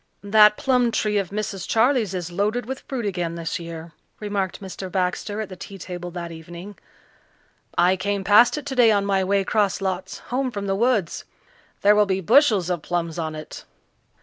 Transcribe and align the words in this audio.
"That 0.23 0.57
plum 0.57 0.89
tree 0.89 1.19
of 1.19 1.29
Mrs. 1.29 1.67
Charley's 1.67 2.15
is 2.15 2.31
loaded 2.31 2.65
with 2.65 2.79
fruit 2.87 3.05
again 3.05 3.35
this 3.35 3.59
year," 3.59 3.91
remarked 4.19 4.59
Mr. 4.59 4.91
Baxter 4.91 5.41
at 5.41 5.49
the 5.49 5.55
tea 5.55 5.77
table 5.77 6.09
that 6.09 6.31
evening. 6.31 6.75
"I 7.77 7.97
came 7.97 8.23
past 8.23 8.57
it 8.57 8.65
today 8.65 8.89
on 8.91 9.05
my 9.05 9.23
way 9.23 9.43
'cross 9.43 9.79
lots 9.79 10.17
home 10.33 10.49
from 10.49 10.65
the 10.65 10.73
woods. 10.73 11.25
There 11.81 11.93
will 11.95 12.07
be 12.07 12.19
bushels 12.19 12.71
of 12.71 12.81
plums 12.81 13.19
on 13.19 13.35
it." 13.35 13.63